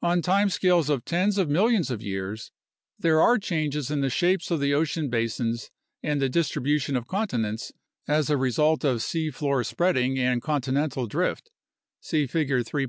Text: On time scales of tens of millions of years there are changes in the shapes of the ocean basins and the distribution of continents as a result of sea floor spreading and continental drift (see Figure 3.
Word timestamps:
On 0.00 0.22
time 0.22 0.48
scales 0.48 0.88
of 0.88 1.04
tens 1.04 1.36
of 1.36 1.50
millions 1.50 1.90
of 1.90 2.00
years 2.00 2.52
there 2.98 3.20
are 3.20 3.38
changes 3.38 3.90
in 3.90 4.00
the 4.00 4.08
shapes 4.08 4.50
of 4.50 4.60
the 4.60 4.72
ocean 4.72 5.10
basins 5.10 5.70
and 6.02 6.22
the 6.22 6.30
distribution 6.30 6.96
of 6.96 7.06
continents 7.06 7.70
as 8.06 8.30
a 8.30 8.38
result 8.38 8.82
of 8.82 9.02
sea 9.02 9.30
floor 9.30 9.62
spreading 9.64 10.18
and 10.18 10.40
continental 10.40 11.06
drift 11.06 11.50
(see 12.00 12.26
Figure 12.26 12.62
3. 12.62 12.86